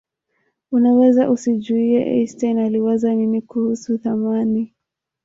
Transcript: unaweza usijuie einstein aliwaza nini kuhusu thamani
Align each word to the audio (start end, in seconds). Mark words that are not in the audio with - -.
unaweza 0.71 1.31
usijuie 1.31 2.03
einstein 2.03 2.59
aliwaza 2.59 3.13
nini 3.15 3.41
kuhusu 3.41 3.97
thamani 3.97 4.73